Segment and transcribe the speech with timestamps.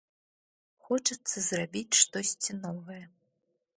[0.87, 3.03] Хочацца зрабіць штосьці новае.